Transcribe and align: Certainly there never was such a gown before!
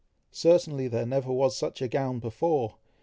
Certainly 0.31 0.87
there 0.87 1.05
never 1.05 1.31
was 1.31 1.55
such 1.55 1.79
a 1.79 1.87
gown 1.87 2.17
before! 2.17 2.73